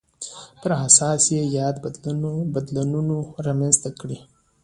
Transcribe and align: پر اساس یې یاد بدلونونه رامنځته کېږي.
پر 0.61 0.71
اساس 0.87 1.23
یې 1.35 1.43
یاد 1.57 1.75
بدلونونه 2.55 3.15
رامنځته 3.45 3.89
کېږي. 3.99 4.19